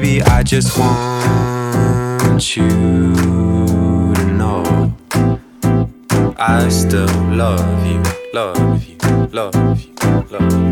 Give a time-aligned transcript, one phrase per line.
[0.00, 2.66] baby, I just want you
[4.14, 4.96] to know
[6.38, 9.92] I still love you, love you, love you,
[10.30, 10.71] love you.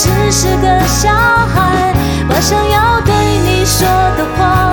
[0.00, 1.92] 只是个小孩，
[2.28, 3.12] 把想要对
[3.42, 3.84] 你说
[4.16, 4.72] 的话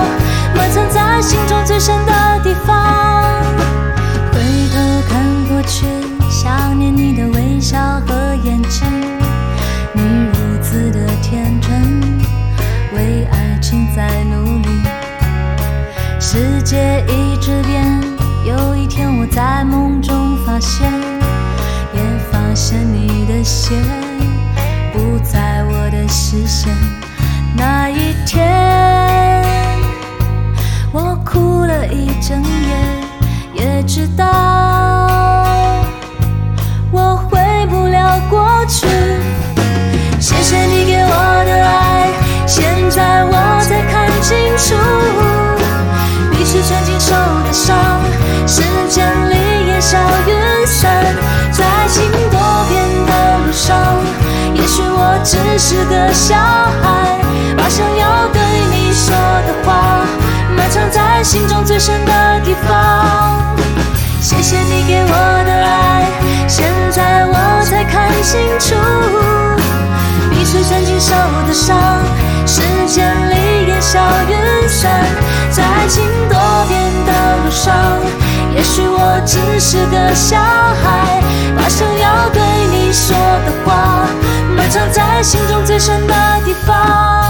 [0.54, 2.12] 埋藏在心中最深的
[2.44, 3.34] 地方。
[4.32, 4.38] 回
[4.72, 4.78] 头
[5.08, 5.84] 看过去，
[6.30, 8.86] 想念你的微笑和眼睛，
[9.94, 10.00] 你
[10.32, 12.00] 如此的天真，
[12.94, 14.68] 为爱情在努力。
[16.20, 18.00] 世界一直变，
[18.44, 20.88] 有一天我在梦中发现，
[21.92, 23.74] 也发现你的鞋
[25.32, 26.72] 在我的视线。
[27.56, 29.42] 那一天，
[30.92, 32.76] 我哭了一整夜，
[33.54, 34.24] 也知道
[36.90, 38.86] 我回不了过去。
[40.20, 42.10] 谢谢你给我的爱，
[42.46, 44.74] 现在我才看清楚，
[46.32, 47.76] 你是曾经受的伤，
[48.46, 49.34] 时间里
[55.26, 57.18] 只是个小孩，
[57.58, 58.40] 把想要对
[58.70, 60.06] 你说的话
[60.56, 63.56] 埋藏在心中最深的地方。
[64.20, 66.06] 谢谢你给我的爱，
[66.46, 68.76] 现在我才看清楚，
[70.30, 71.12] 彼此曾经受
[71.48, 71.76] 的伤，
[72.46, 74.92] 时间里烟消云散，
[75.50, 77.74] 在爱情多变的路上，
[78.54, 81.20] 也许我只是个小孩，
[81.56, 81.84] 把想
[82.96, 84.08] 说的话，
[84.56, 87.25] 埋藏在心中最深的地方。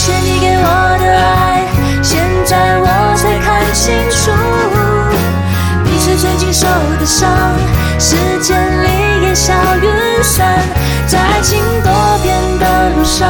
[0.00, 0.64] 谢谢你给我
[0.98, 1.66] 的爱，
[2.02, 4.32] 现在我才看清楚，
[5.84, 6.66] 你是曾经受
[6.98, 7.28] 的伤，
[7.98, 8.88] 时间里
[9.24, 10.56] 烟消云散，
[11.06, 11.92] 在爱情多
[12.22, 13.28] 变的路上。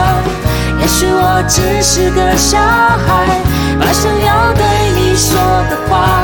[0.80, 3.26] 也许我只是个小孩，
[3.80, 5.34] 把想要对你说
[5.68, 6.22] 的话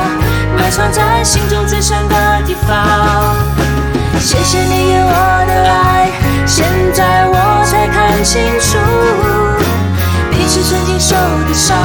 [0.57, 3.35] 埋藏在心中最深的地方。
[4.21, 6.09] 谢谢你给我的爱，
[6.45, 8.77] 现在我才看清楚，
[10.47, 11.77] 是曾经受的伤，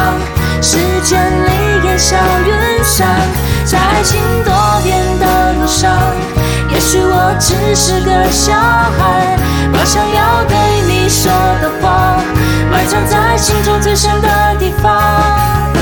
[0.62, 2.16] 时间里烟消
[2.46, 3.08] 云散，
[3.64, 4.54] 在爱情多
[4.84, 5.90] 变的路上。
[6.72, 9.36] 也许我只是个小孩，
[9.72, 12.16] 把想要对你说的话
[12.70, 14.28] 埋藏在心中最深的
[14.60, 15.81] 地方。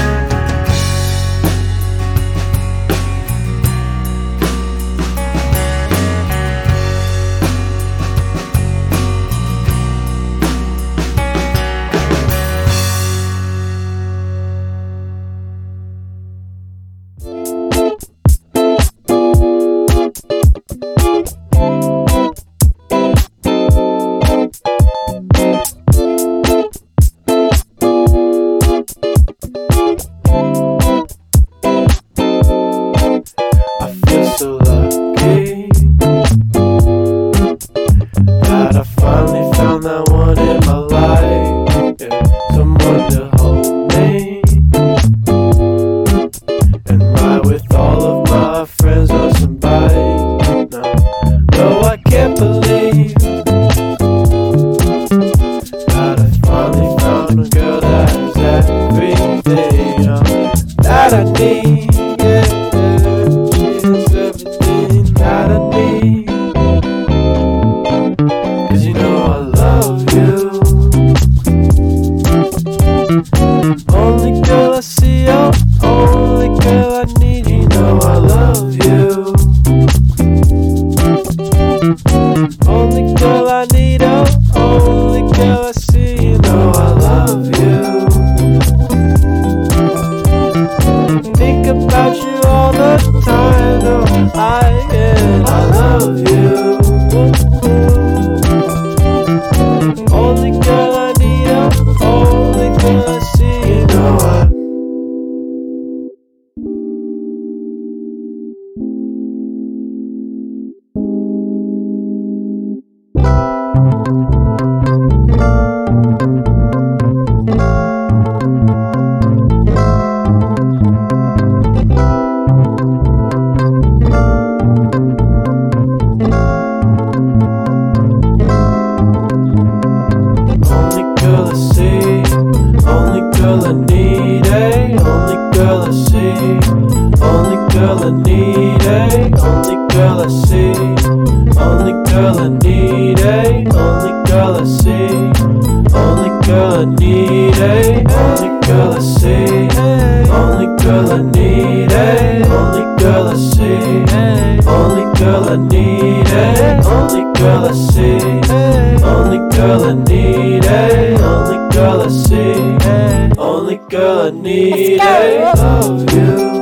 [152.20, 152.42] hey.
[152.44, 154.60] Only girl I see, hey.
[154.66, 156.80] only girl I need, hey.
[156.84, 158.18] only girl I see,
[158.52, 158.96] hey.
[159.02, 161.16] only girl I need, hey.
[161.22, 163.30] only girl I see, hey.
[163.38, 165.00] only girl I need.
[165.00, 165.52] Hey.
[165.54, 166.60] Love you.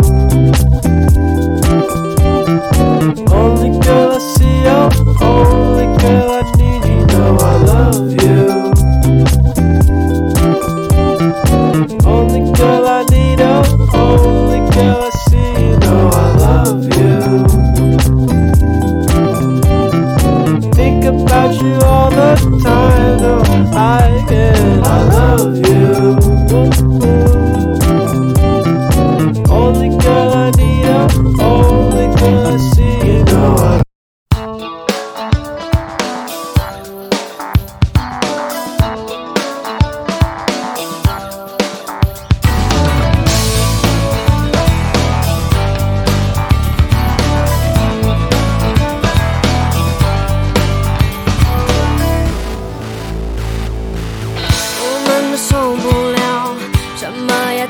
[3.31, 4.89] Only girl I see, oh,
[5.21, 8.38] only girl I need, you know I love you.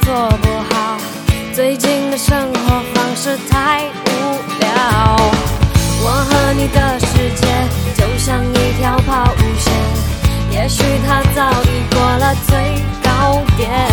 [0.02, 0.96] 做不好
[1.52, 4.10] 最近的生活方式太无
[4.60, 5.16] 聊。
[6.02, 7.46] 我和你的世界
[7.94, 9.72] 就像一条抛物线
[10.50, 13.87] 也许它早已过了最高点。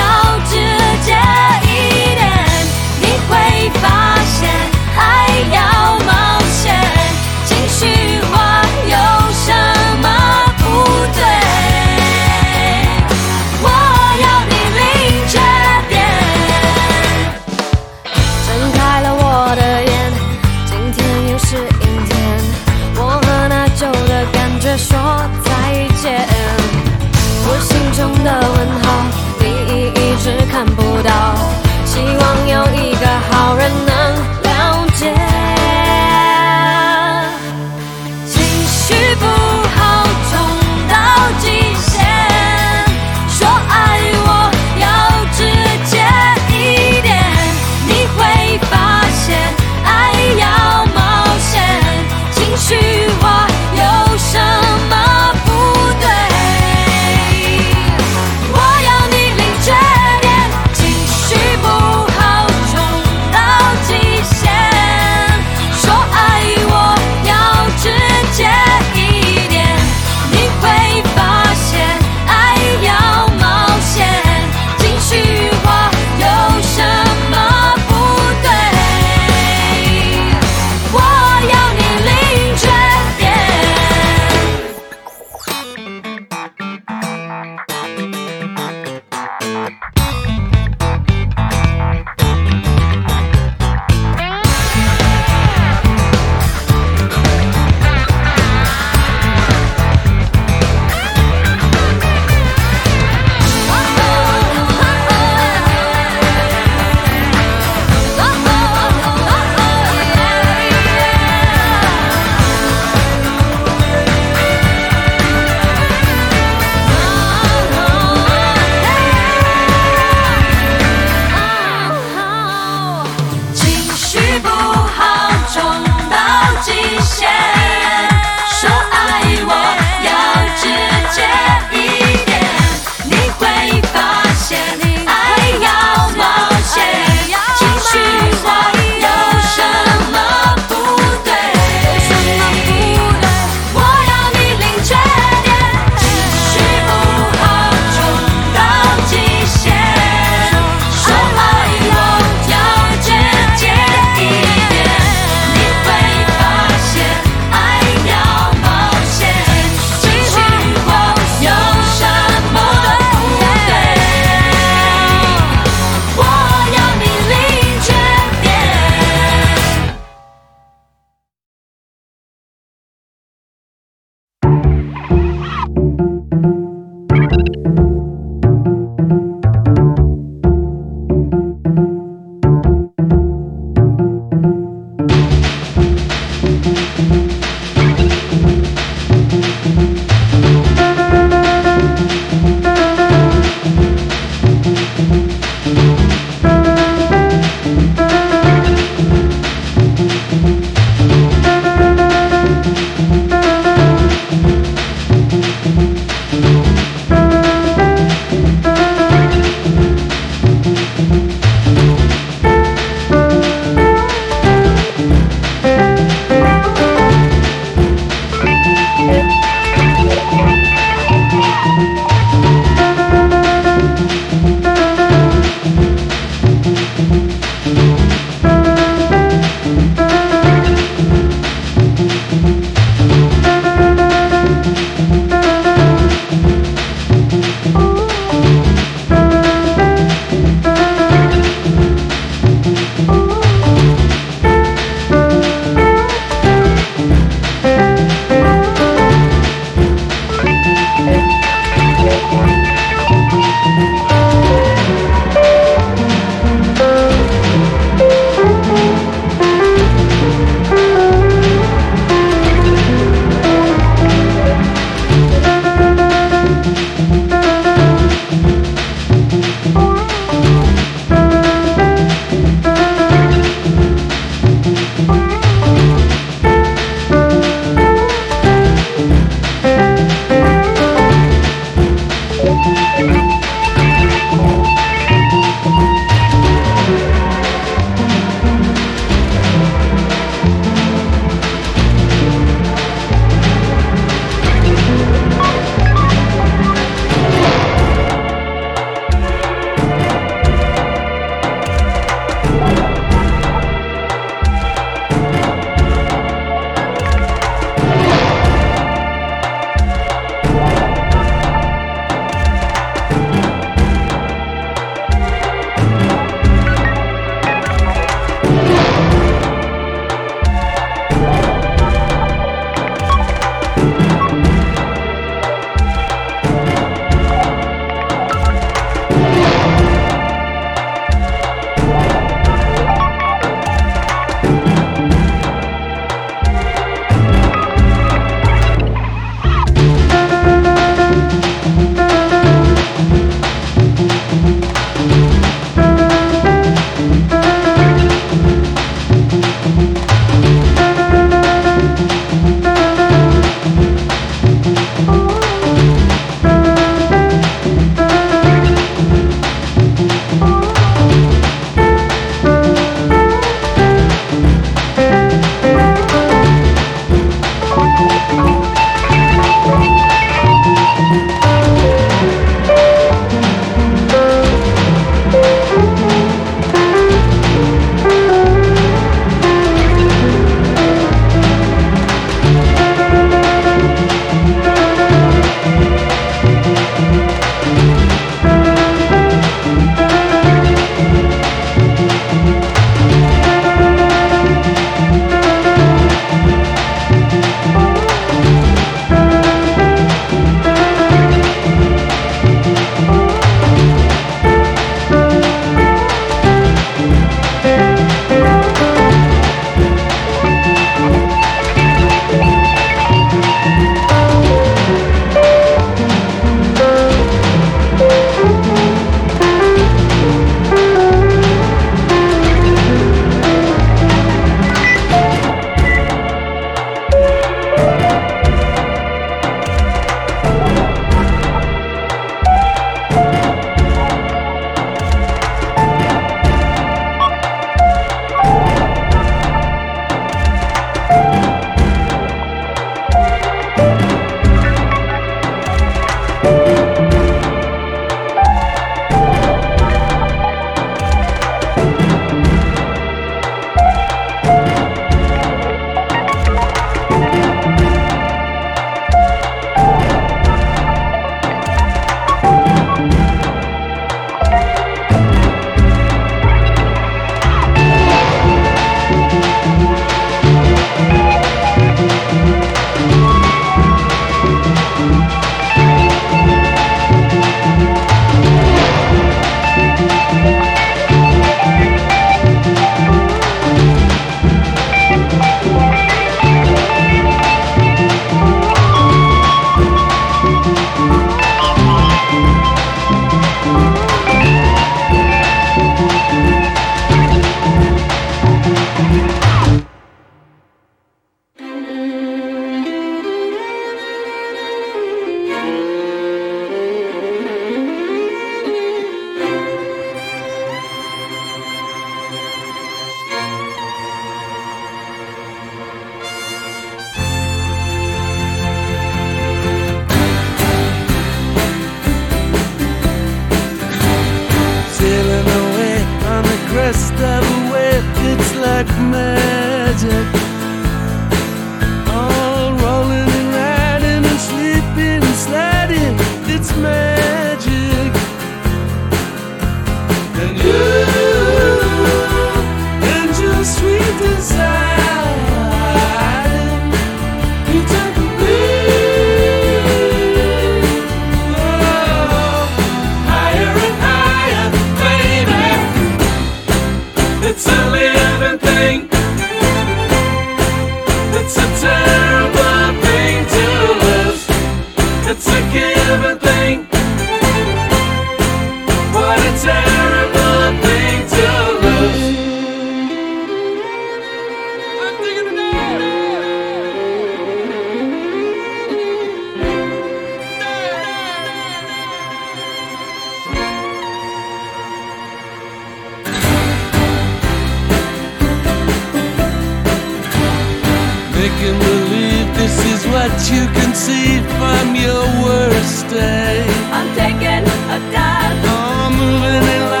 [591.41, 596.63] They can believe this is what you can see from your worst day.
[596.93, 598.63] I'm taking a dive.
[598.69, 600.00] I'm moving in life.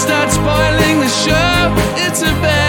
[0.00, 1.74] Start spoiling the show.
[2.04, 2.59] It's a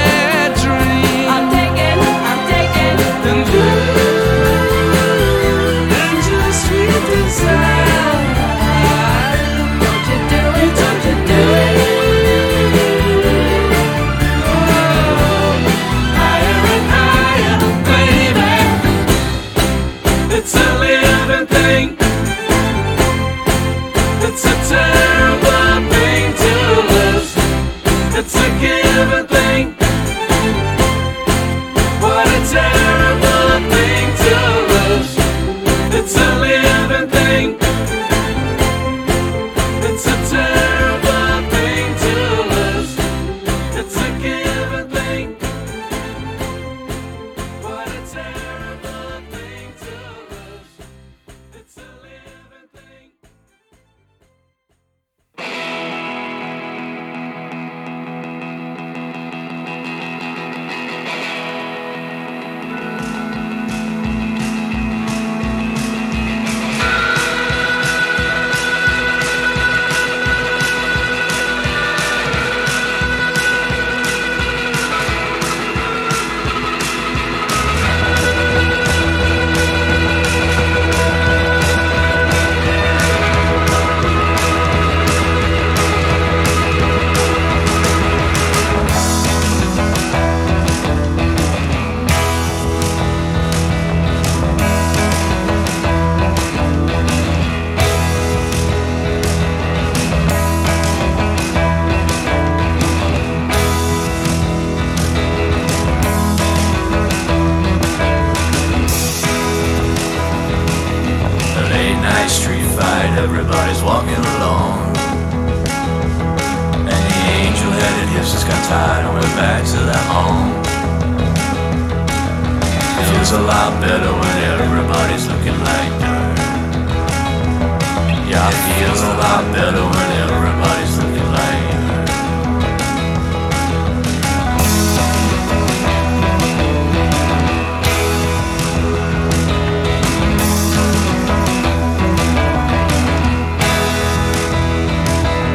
[129.12, 132.10] a lot better when everybody's looking like dirt.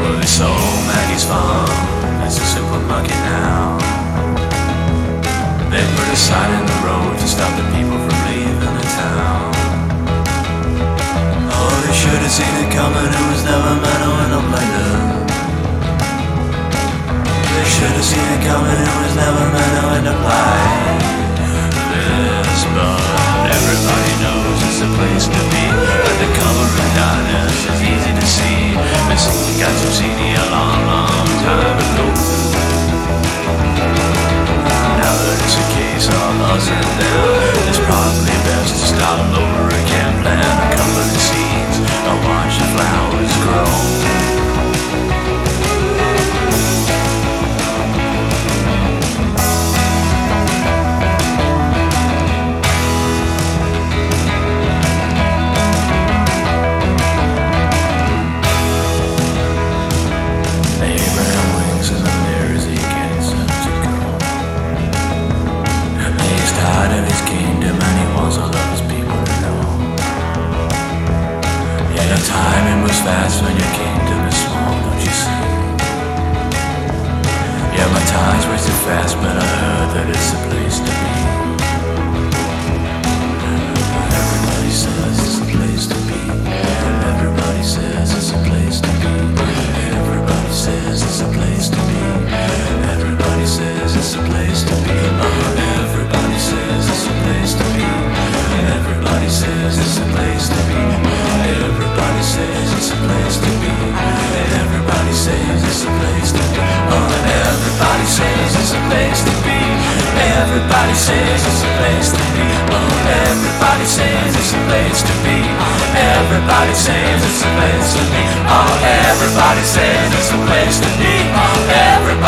[0.01, 1.71] Well, they sold Maggie's farm
[2.27, 3.79] as a supermarket now.
[5.71, 9.26] They put a sign in the road to stop the people from leaving the town.
[12.17, 15.29] Should have seen it coming, it was never meant to end up like that.
[17.45, 20.97] They should have seen it coming, it was never meant to end up like
[21.93, 22.61] this.
[22.73, 23.05] But
[23.53, 25.65] everybody knows it's the place to be.
[25.69, 28.81] Under cover of darkness, it's easy to see.
[29.13, 32.17] Missing got to see the a long, long time ago.
[35.05, 39.69] Now that it's a case of us and them, it's probably best to start over
[39.69, 40.17] again.
[40.25, 40.66] Plant
[42.77, 44.26] flowers grow.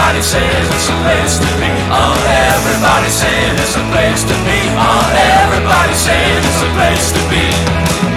[0.09, 1.69] Everybody says it's a place to be.
[1.93, 4.59] Oh, everybody says it's a place to be.
[4.73, 5.05] Oh,
[5.45, 8.08] everybody says it's a place to be.